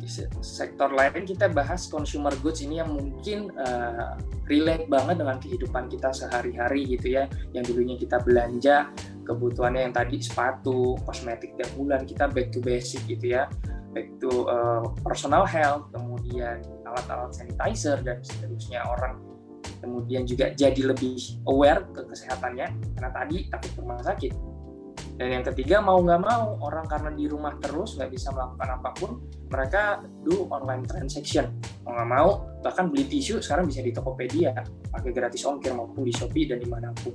Di 0.00 0.08
sektor 0.42 0.90
lain 0.90 1.22
kita 1.28 1.52
bahas 1.52 1.86
consumer 1.86 2.32
goods 2.40 2.64
ini 2.64 2.82
yang 2.82 2.90
mungkin 2.90 3.52
uh, 3.54 4.18
relate 4.50 4.88
banget 4.90 5.22
dengan 5.22 5.36
kehidupan 5.38 5.86
kita 5.86 6.10
sehari-hari 6.10 6.98
gitu 6.98 7.14
ya. 7.14 7.30
Yang 7.54 7.74
dulunya 7.74 7.96
kita 8.00 8.18
belanja 8.22 8.90
kebutuhannya 9.22 9.90
yang 9.90 9.94
tadi 9.94 10.18
sepatu, 10.18 10.98
kosmetik 11.06 11.54
tiap 11.54 11.70
bulan 11.78 12.02
kita 12.02 12.26
back 12.26 12.50
to 12.50 12.58
basic 12.58 13.04
gitu 13.06 13.38
ya. 13.38 13.46
Back 13.94 14.10
to 14.22 14.46
uh, 14.50 14.82
personal 15.02 15.46
health, 15.46 15.90
kemudian 15.94 16.62
alat-alat 16.86 17.30
sanitizer 17.30 18.02
dan 18.02 18.18
seterusnya 18.22 18.82
orang 18.86 19.30
kemudian 19.80 20.28
juga 20.28 20.52
jadi 20.52 20.92
lebih 20.92 21.16
aware 21.48 21.88
ke 21.96 22.04
kesehatannya 22.04 22.68
karena 22.94 23.10
tadi 23.10 23.48
takut 23.48 23.72
rumah 23.80 24.00
sakit 24.04 24.49
dan 25.20 25.36
yang 25.36 25.44
ketiga 25.44 25.84
mau 25.84 26.00
nggak 26.00 26.16
mau 26.24 26.56
orang 26.64 26.88
karena 26.88 27.12
di 27.12 27.28
rumah 27.28 27.52
terus 27.60 27.92
nggak 28.00 28.08
bisa 28.08 28.32
melakukan 28.32 28.80
apa 28.80 28.90
pun, 28.96 29.20
mereka 29.52 30.00
do 30.24 30.48
online 30.48 30.80
transaction. 30.88 31.60
Mau 31.84 31.92
nggak 31.92 32.08
mau 32.08 32.28
bahkan 32.64 32.88
beli 32.88 33.04
tisu 33.04 33.44
sekarang 33.44 33.68
bisa 33.68 33.84
di 33.84 33.92
Tokopedia 33.92 34.56
pakai 34.88 35.12
gratis 35.12 35.44
ongkir 35.44 35.76
maupun 35.76 36.08
di 36.08 36.12
Shopee 36.16 36.48
dan 36.48 36.64
di 36.64 36.68
mana 36.72 36.88
pun. 36.96 37.12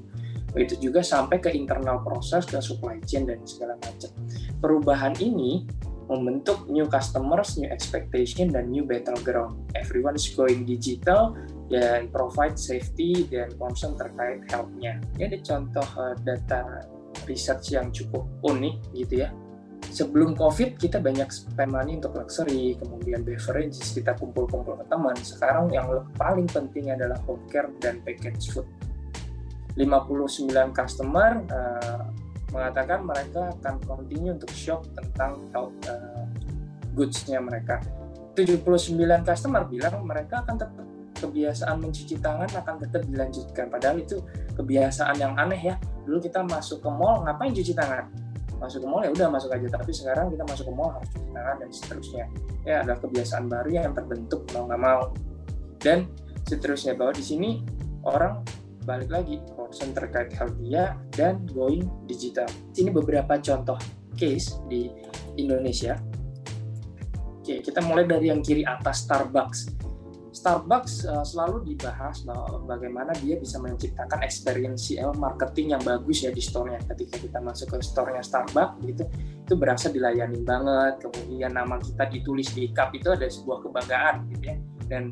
Begitu 0.53 0.85
juga 0.85 1.01
sampai 1.01 1.41
ke 1.41 1.49
internal 1.49 2.05
proses, 2.05 2.45
ke 2.45 2.61
supply 2.61 3.01
chain 3.09 3.25
dan 3.25 3.41
segala 3.41 3.73
macam. 3.81 4.13
Perubahan 4.61 5.17
ini 5.17 5.65
membentuk 6.05 6.69
new 6.69 6.85
customers, 6.85 7.57
new 7.57 7.65
expectation, 7.73 8.53
dan 8.53 8.69
new 8.69 8.85
battleground. 8.85 9.57
Everyone 9.73 10.13
is 10.13 10.29
going 10.29 10.61
digital 10.61 11.33
dan 11.73 12.13
provide 12.13 12.61
safety 12.61 13.25
dan 13.25 13.49
concern 13.57 13.97
terkait 13.97 14.45
health-nya. 14.53 15.01
Ini 15.17 15.33
ada 15.33 15.39
contoh 15.41 15.87
uh, 15.97 16.13
data 16.21 16.85
research 17.23 17.71
yang 17.71 17.89
cukup 17.89 18.27
unik 18.43 18.75
gitu 18.91 19.23
ya. 19.25 19.29
Sebelum 19.85 20.35
COVID 20.35 20.75
kita 20.75 20.99
banyak 20.99 21.29
spend 21.31 21.71
money 21.71 21.95
untuk 21.95 22.19
luxury, 22.19 22.75
kemudian 22.75 23.23
beverages, 23.23 23.95
kita 23.95 24.17
kumpul-kumpul 24.17 24.75
ke 24.81 24.85
teman. 24.91 25.15
Sekarang 25.21 25.71
yang 25.71 25.87
paling 26.19 26.49
penting 26.51 26.91
adalah 26.91 27.15
home 27.23 27.45
care 27.47 27.71
dan 27.79 28.03
package 28.03 28.51
food. 28.51 28.67
59 29.75 30.51
customer 30.71 31.43
uh, 31.51 32.07
mengatakan 32.55 33.03
mereka 33.03 33.51
akan 33.59 33.75
continue 33.83 34.31
untuk 34.31 34.51
shop 34.55 34.87
tentang 34.95 35.43
health 35.51 35.75
uh, 35.91 36.23
goods-nya 36.95 37.43
mereka. 37.43 37.83
79 38.35 38.99
customer 39.23 39.63
bilang 39.67 40.03
mereka 40.03 40.43
akan 40.43 40.55
tetap 40.59 40.87
kebiasaan 41.25 41.81
mencuci 41.81 42.21
tangan 42.21 42.47
akan 42.47 42.75
tetap 42.85 43.01
dilanjutkan. 43.09 43.65
Padahal 43.67 43.97
itu 43.99 44.21
kebiasaan 44.53 45.17
yang 45.17 45.33
aneh 45.35 45.73
ya. 45.73 45.75
Dulu 46.05 46.21
kita 46.21 46.45
masuk 46.45 46.85
ke 46.85 46.89
mall 46.89 47.25
ngapain 47.25 47.51
cuci 47.51 47.73
tangan? 47.73 48.05
Masuk 48.61 48.85
ke 48.85 48.87
mall 48.87 49.01
ya 49.03 49.11
udah 49.11 49.27
masuk 49.33 49.49
aja. 49.51 49.67
Tapi 49.67 49.91
sekarang 49.91 50.29
kita 50.31 50.43
masuk 50.45 50.65
ke 50.69 50.73
mall 50.73 50.93
harus 50.93 51.09
cuci 51.09 51.29
tangan 51.33 51.55
dan 51.57 51.69
seterusnya. 51.73 52.25
Ya 52.63 52.75
ada 52.85 52.93
kebiasaan 53.01 53.45
baru 53.49 53.69
yang 53.73 53.93
terbentuk 53.97 54.45
mau 54.53 54.69
nggak 54.69 54.81
mau. 54.81 55.01
Dan 55.81 56.07
seterusnya 56.45 56.93
bahwa 56.93 57.13
di 57.17 57.25
sini 57.25 57.49
orang 58.05 58.45
balik 58.85 59.09
lagi 59.09 59.41
concern 59.57 59.91
terkait 59.97 60.29
health 60.37 60.55
dia 60.61 60.93
dan 61.17 61.41
going 61.51 61.89
digital. 62.05 62.45
Ini 62.77 62.93
beberapa 62.93 63.41
contoh 63.41 63.81
case 64.13 64.61
di 64.69 64.87
Indonesia. 65.35 65.97
Oke, 67.41 67.61
kita 67.61 67.81
mulai 67.85 68.09
dari 68.09 68.33
yang 68.33 68.41
kiri 68.41 68.65
atas 68.65 69.05
Starbucks. 69.05 69.74
Starbucks 70.45 71.09
uh, 71.09 71.25
selalu 71.25 71.73
dibahas 71.73 72.21
bahwa 72.21 72.61
bagaimana 72.69 73.17
dia 73.17 73.33
bisa 73.41 73.57
menciptakan 73.57 74.21
experiential 74.21 75.09
marketing 75.17 75.73
yang 75.73 75.81
bagus 75.81 76.21
ya 76.21 76.29
di 76.29 76.37
store-nya. 76.37 76.85
Ketika 76.85 77.17
kita 77.17 77.41
masuk 77.41 77.73
ke 77.73 77.81
store-nya 77.81 78.21
Starbucks 78.21 78.77
gitu, 78.85 79.09
itu 79.41 79.53
berasa 79.57 79.89
dilayani 79.89 80.45
banget. 80.45 81.01
Kemudian 81.01 81.49
nama 81.49 81.81
kita 81.81 82.05
ditulis 82.13 82.53
di 82.53 82.69
cup 82.77 82.93
itu 82.93 83.09
ada 83.09 83.25
sebuah 83.25 83.65
kebanggaan 83.65 84.29
gitu 84.37 84.53
ya. 84.53 84.55
Dan 84.85 85.09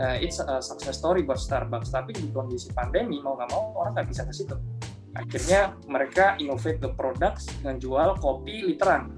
uh, 0.00 0.16
it's 0.16 0.40
a 0.40 0.64
success 0.64 0.96
story 0.96 1.28
buat 1.28 1.36
Starbucks. 1.36 1.92
Tapi 1.92 2.16
di 2.16 2.32
kondisi 2.32 2.72
pandemi 2.72 3.20
mau 3.20 3.36
nggak 3.36 3.52
mau 3.52 3.84
orang 3.84 4.00
nggak 4.00 4.08
bisa 4.08 4.24
ke 4.24 4.32
situ. 4.32 4.56
Akhirnya 5.12 5.76
mereka 5.92 6.40
innovate 6.40 6.80
the 6.80 6.88
products 6.96 7.52
dengan 7.60 7.76
jual 7.76 8.16
kopi 8.16 8.64
literan. 8.64 9.12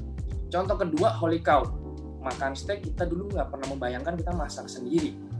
Contoh 0.50 0.74
kedua, 0.74 1.14
Holy 1.22 1.38
Cow. 1.38 1.62
Makan 2.18 2.58
steak 2.58 2.82
kita 2.82 3.06
dulu 3.06 3.30
nggak 3.30 3.46
pernah 3.46 3.66
membayangkan 3.70 4.18
kita 4.18 4.34
masak 4.34 4.66
sendiri 4.66 5.31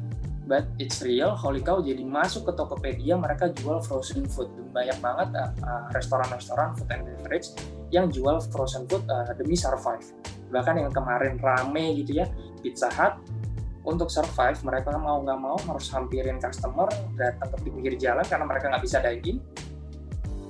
but 0.47 0.67
it's 0.79 1.01
real. 1.03 1.35
Holy 1.35 1.63
Cow 1.63 1.83
jadi 1.83 2.03
masuk 2.03 2.51
ke 2.51 2.53
Tokopedia 2.59 3.15
mereka 3.15 3.51
jual 3.55 3.83
frozen 3.83 4.27
food. 4.27 4.51
Banyak 4.75 4.99
banget 4.99 5.29
uh, 5.39 5.51
uh, 5.63 5.85
restoran-restoran 5.95 6.75
food 6.75 6.91
and 6.91 7.03
beverage 7.07 7.55
yang 7.95 8.09
jual 8.09 8.41
frozen 8.51 8.89
food 8.91 9.05
uh, 9.07 9.31
demi 9.37 9.55
survive. 9.55 10.05
Bahkan 10.51 10.75
yang 10.83 10.93
kemarin 10.93 11.39
rame 11.39 12.03
gitu 12.03 12.23
ya 12.23 12.27
Pizza 12.61 12.91
Hut. 12.93 13.21
Untuk 13.83 14.15
survive 14.15 14.63
mereka 14.63 14.95
mau 14.95 15.19
nggak 15.27 15.41
mau 15.43 15.59
harus 15.59 15.91
hampirin 15.91 16.39
customer 16.39 16.87
datang 17.19 17.51
ke 17.51 17.59
pinggir 17.67 17.95
jalan 17.99 18.23
karena 18.23 18.47
mereka 18.47 18.71
nggak 18.71 18.85
bisa 18.87 19.03
daging 19.03 19.43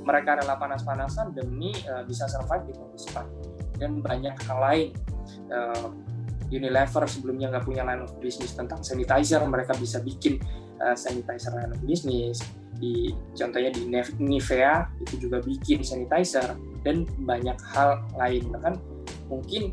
mereka 0.02 0.38
rela 0.38 0.58
panas-panasan 0.58 1.32
demi 1.32 1.72
uh, 1.88 2.02
bisa 2.02 2.26
survive 2.26 2.66
di 2.68 2.72
kondisi 2.74 3.08
pandemi. 3.14 3.48
Dan 3.78 3.90
banyak 4.02 4.34
hal 4.46 4.58
lain. 4.58 4.88
Uh, 5.48 5.88
Unilever 6.52 7.08
sebelumnya 7.08 7.48
nggak 7.48 7.64
punya 7.64 7.82
line 7.82 8.04
of 8.04 8.12
business 8.20 8.52
tentang 8.52 8.84
sanitizer, 8.84 9.40
mereka 9.48 9.72
bisa 9.80 10.04
bikin 10.04 10.36
uh, 10.84 10.92
sanitizer 10.92 11.56
line 11.56 11.72
of 11.72 11.80
business. 11.88 12.44
Di 12.76 13.14
contohnya 13.32 13.72
di 13.72 13.88
Nivea 14.20 14.90
itu 15.00 15.28
juga 15.28 15.40
bikin 15.40 15.80
sanitizer 15.80 16.52
dan 16.84 17.08
banyak 17.24 17.56
hal 17.72 18.04
lain. 18.18 18.50
Bahkan 18.52 18.74
mungkin 19.30 19.72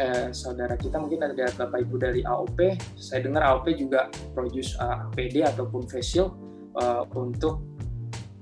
eh, 0.00 0.28
saudara 0.32 0.76
kita 0.76 1.00
mungkin 1.00 1.24
ada 1.24 1.48
bapak 1.56 1.84
ibu 1.84 1.96
dari 1.96 2.20
AOP. 2.24 2.76
Saya 2.96 3.24
dengar 3.24 3.44
AOP 3.44 3.76
juga 3.76 4.08
produce 4.36 4.76
uh, 4.80 4.84
eh, 4.84 5.04
APD 5.08 5.36
ataupun 5.44 5.88
face 5.88 6.16
shield 6.16 6.32
uh, 6.80 7.04
untuk 7.16 7.60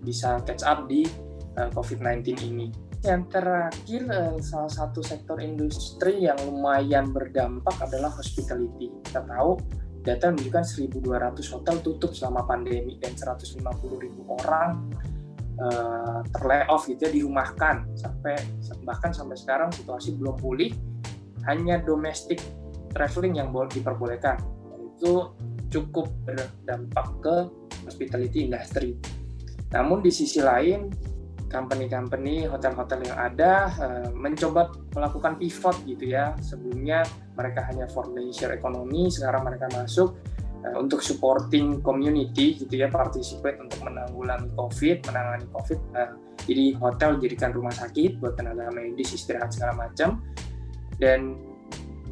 bisa 0.02 0.42
catch 0.44 0.66
up 0.66 0.86
di 0.90 1.06
uh, 1.56 1.70
COVID-19 1.72 2.44
ini 2.44 2.66
yang 3.04 3.28
terakhir 3.28 4.02
eh, 4.08 4.34
salah 4.40 4.72
satu 4.72 5.04
sektor 5.04 5.36
industri 5.38 6.24
yang 6.24 6.40
lumayan 6.48 7.12
berdampak 7.12 7.76
adalah 7.84 8.08
hospitality. 8.16 8.88
Kita 9.04 9.20
tahu 9.28 9.60
data 10.04 10.32
menunjukkan 10.32 10.64
1.200 10.64 11.54
hotel 11.56 11.76
tutup 11.84 12.12
selama 12.16 12.48
pandemi 12.48 12.96
dan 13.00 13.16
150.000 13.16 13.64
orang 14.44 14.92
uh, 15.56 16.20
terlayoff 16.28 16.84
gitu 16.84 17.08
ya 17.08 17.10
dirumahkan 17.24 17.88
sampai 17.96 18.36
bahkan 18.84 19.16
sampai 19.16 19.32
sekarang 19.40 19.72
situasi 19.72 20.12
belum 20.20 20.36
pulih 20.36 20.76
hanya 21.48 21.80
domestic 21.80 22.36
traveling 22.92 23.40
yang 23.40 23.48
boleh 23.48 23.72
diperbolehkan 23.72 24.36
dan 24.44 24.80
itu 24.92 25.32
cukup 25.72 26.12
berdampak 26.28 27.08
ke 27.24 27.36
hospitality 27.88 28.44
industry. 28.44 29.00
Namun 29.72 30.04
di 30.04 30.12
sisi 30.12 30.44
lain 30.44 30.92
company-company, 31.54 32.50
hotel-hotel 32.50 33.06
yang 33.06 33.18
ada 33.30 33.70
uh, 33.78 34.10
mencoba 34.10 34.74
melakukan 34.90 35.38
pivot 35.38 35.78
gitu 35.86 36.10
ya. 36.10 36.34
Sebelumnya 36.42 37.06
mereka 37.38 37.62
hanya 37.70 37.86
for 37.86 38.10
leisure 38.10 38.50
economy, 38.50 39.06
sekarang 39.06 39.46
mereka 39.46 39.70
masuk 39.70 40.18
uh, 40.66 40.76
untuk 40.82 40.98
supporting 40.98 41.78
community 41.86 42.58
gitu 42.58 42.74
ya, 42.74 42.90
participate 42.90 43.62
untuk 43.62 43.78
menanggulangi 43.86 44.50
COVID, 44.58 45.06
menangani 45.06 45.46
COVID. 45.54 45.80
Uh, 45.94 46.10
jadi 46.42 46.74
hotel 46.82 47.22
jadikan 47.22 47.54
rumah 47.54 47.72
sakit 47.72 48.18
buat 48.18 48.34
tenaga 48.34 48.74
medis, 48.74 49.14
istirahat 49.14 49.54
segala 49.54 49.86
macam. 49.86 50.18
Dan 50.98 51.38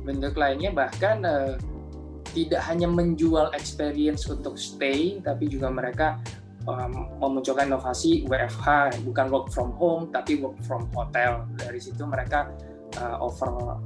bentuk 0.07 0.39
lainnya 0.39 0.71
bahkan 0.71 1.27
uh, 1.27 1.59
tidak 2.33 2.65
hanya 2.65 2.89
menjual 2.89 3.53
experience 3.53 4.25
untuk 4.25 4.57
stay, 4.57 5.21
tapi 5.21 5.53
juga 5.53 5.69
mereka 5.69 6.17
um, 6.67 6.93
memunculkan 7.19 7.71
inovasi 7.71 8.27
WFH 8.27 9.01
bukan 9.07 9.27
work 9.31 9.49
from 9.51 9.75
home 9.77 10.11
tapi 10.11 10.39
work 10.39 10.59
from 10.65 10.87
hotel. 10.95 11.47
Dari 11.59 11.79
situ 11.79 12.05
mereka 12.07 12.51
uh, 12.99 13.19
over 13.23 13.81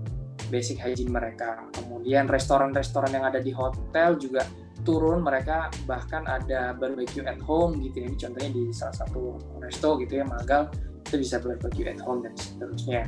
basic 0.49 0.79
hygiene 0.79 1.11
mereka. 1.11 1.67
Kemudian 1.75 2.31
restoran-restoran 2.31 3.11
yang 3.12 3.25
ada 3.27 3.41
di 3.43 3.51
hotel 3.51 4.17
juga 4.21 4.47
turun 4.87 5.25
mereka 5.25 5.73
bahkan 5.89 6.23
ada 6.29 6.77
barbecue 6.77 7.27
at 7.27 7.41
home 7.43 7.81
gitu 7.83 8.07
ya. 8.07 8.11
Contohnya 8.15 8.51
di 8.53 8.65
salah 8.71 8.97
satu 8.97 9.41
resto 9.59 9.99
gitu 9.99 10.23
ya 10.23 10.25
Magal 10.27 10.71
itu 11.07 11.23
bisa 11.23 11.39
barbecue 11.39 11.87
at 11.87 11.99
home 12.03 12.23
dan 12.23 12.35
seterusnya. 12.39 13.03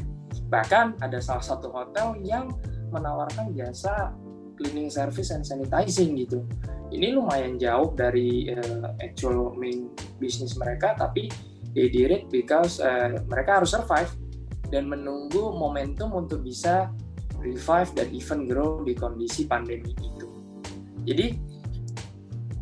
Bahkan 0.48 1.02
ada 1.02 1.18
salah 1.20 1.44
satu 1.44 1.70
hotel 1.70 2.18
yang 2.24 2.50
menawarkan 2.88 3.52
jasa 3.52 4.16
cleaning 4.59 4.90
service 4.90 5.31
and 5.31 5.46
sanitizing 5.46 6.18
gitu 6.18 6.42
ini 6.88 7.12
lumayan 7.12 7.61
jauh 7.61 7.92
dari 7.92 8.48
uh, 8.53 8.96
actual 9.01 9.53
main 9.57 9.92
bisnis 10.16 10.57
mereka 10.57 10.96
tapi 10.96 11.29
they 11.77 11.92
did 11.92 12.11
it 12.11 12.22
because 12.33 12.81
uh, 12.81 13.20
mereka 13.29 13.61
harus 13.61 13.77
survive 13.77 14.11
dan 14.72 14.88
menunggu 14.88 15.53
momentum 15.53 16.12
untuk 16.16 16.44
bisa 16.44 16.92
revive 17.40 17.90
dan 17.94 18.09
even 18.12 18.48
grow 18.48 18.83
di 18.85 18.92
kondisi 18.92 19.46
pandemi 19.48 19.94
itu. 19.94 20.27
Jadi 21.09 21.27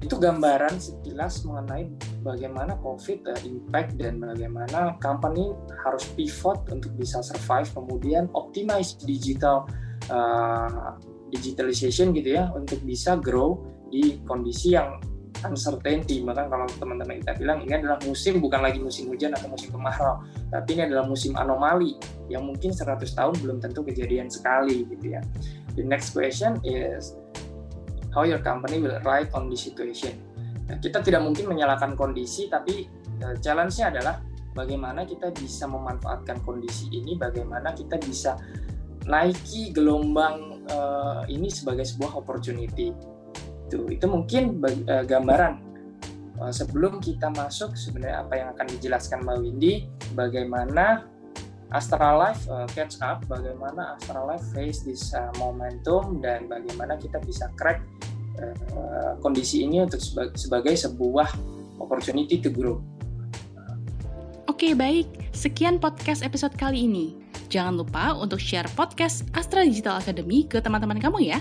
itu 0.07 0.15
gambaran 0.23 0.79
sekilas 0.79 1.43
mengenai 1.43 1.91
bagaimana 2.23 2.79
COVID 2.79 3.27
uh, 3.27 3.41
impact 3.43 3.99
dan 3.99 4.23
bagaimana 4.23 4.95
company 5.03 5.51
harus 5.83 6.07
pivot 6.15 6.63
untuk 6.71 6.95
bisa 6.95 7.23
survive 7.27 7.67
kemudian 7.75 8.31
optimize 8.39 8.95
digital 9.03 9.67
uh, 10.11 10.95
digitalization 11.35 12.15
gitu 12.15 12.39
ya 12.39 12.55
untuk 12.55 12.79
bisa 12.87 13.19
grow 13.19 13.67
di 13.93 14.21
kondisi 14.27 14.75
yang 14.75 14.99
uncertainty. 15.45 16.25
Bahkan 16.25 16.47
kalau 16.49 16.67
teman-teman 16.81 17.21
kita 17.21 17.37
bilang 17.37 17.63
ini 17.63 17.77
adalah 17.77 18.01
musim 18.05 18.41
bukan 18.41 18.65
lagi 18.65 18.81
musim 18.81 19.11
hujan 19.13 19.37
atau 19.37 19.53
musim 19.53 19.69
kemarau 19.69 20.25
tapi 20.47 20.79
ini 20.79 20.87
adalah 20.87 21.05
musim 21.11 21.35
anomali 21.35 21.99
yang 22.31 22.47
mungkin 22.47 22.71
100 22.71 23.03
tahun 23.03 23.35
belum 23.43 23.59
tentu 23.59 23.83
kejadian 23.83 24.31
sekali 24.31 24.87
gitu 24.87 25.19
ya. 25.19 25.21
The 25.75 25.83
next 25.83 26.15
question 26.15 26.63
is 26.63 27.19
how 28.15 28.23
your 28.23 28.41
company 28.41 28.79
will 28.79 28.97
ride 29.03 29.29
on 29.35 29.51
this 29.51 29.67
situation. 29.67 30.15
Nah, 30.67 30.79
kita 30.79 31.03
tidak 31.03 31.23
mungkin 31.23 31.51
menyalahkan 31.51 31.99
kondisi 31.99 32.47
tapi 32.47 32.87
uh, 33.23 33.35
challenge-nya 33.39 33.91
adalah 33.91 34.23
bagaimana 34.55 35.03
kita 35.07 35.31
bisa 35.35 35.67
memanfaatkan 35.67 36.43
kondisi 36.43 36.91
ini 36.95 37.19
bagaimana 37.19 37.75
kita 37.75 37.99
bisa 38.03 38.39
naiki 39.07 39.71
gelombang 39.71 40.67
uh, 40.71 41.23
ini 41.31 41.47
sebagai 41.47 41.87
sebuah 41.87 42.19
opportunity 42.19 42.91
itu 43.67 43.83
itu 43.91 44.07
mungkin 44.07 44.63
uh, 44.63 45.03
gambaran 45.03 45.59
uh, 46.39 46.53
sebelum 46.55 47.03
kita 47.03 47.35
masuk 47.35 47.75
sebenarnya 47.75 48.23
apa 48.23 48.35
yang 48.39 48.49
akan 48.55 48.67
dijelaskan 48.79 49.19
Mbak 49.27 49.39
Windy 49.43 49.75
bagaimana 50.15 51.11
Astralife 51.75 52.47
uh, 52.47 52.71
catch 52.71 53.03
up 53.03 53.27
bagaimana 53.27 53.99
Astralife 53.99 54.47
face 54.55 54.87
this 54.87 55.11
uh, 55.19 55.35
momentum 55.43 56.23
dan 56.23 56.47
bagaimana 56.47 56.95
kita 56.95 57.19
bisa 57.27 57.51
crack 57.59 57.83
uh, 58.39 59.19
kondisi 59.19 59.67
ini 59.67 59.83
untuk 59.83 59.99
sebagai, 59.99 60.39
sebagai 60.39 60.75
sebuah 60.79 61.29
opportunity 61.83 62.39
to 62.39 62.49
grow. 62.55 62.79
Oke, 64.47 64.73
baik. 64.73 65.11
Sekian 65.37 65.77
podcast 65.77 66.25
episode 66.25 66.57
kali 66.57 66.89
ini. 66.89 67.13
Jangan 67.53 67.77
lupa 67.77 68.17
untuk 68.17 68.41
share 68.41 68.67
podcast 68.73 69.27
Astra 69.37 69.61
Digital 69.61 70.01
Academy 70.01 70.49
ke 70.49 70.65
teman-teman 70.65 70.97
kamu 70.97 71.29
ya. 71.29 71.39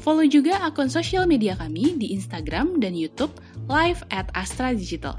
Follow 0.00 0.24
juga 0.24 0.56
akun 0.64 0.88
sosial 0.88 1.28
media 1.28 1.52
kami 1.60 2.00
di 2.00 2.16
Instagram 2.16 2.80
dan 2.80 2.96
YouTube 2.96 3.36
live 3.68 4.00
at 4.08 4.32
Astra 4.32 4.72
Digital 4.72 5.12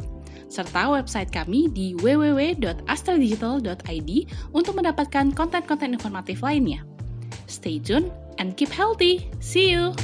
serta 0.52 0.92
website 0.92 1.32
kami 1.32 1.72
di 1.72 1.96
www.astradigital.id 1.96 4.12
untuk 4.52 4.76
mendapatkan 4.76 5.32
konten-konten 5.32 5.96
informatif 5.96 6.44
lainnya. 6.44 6.84
Stay 7.48 7.80
tuned 7.80 8.12
and 8.36 8.60
keep 8.60 8.68
healthy. 8.68 9.32
See 9.40 9.72
you! 9.72 9.96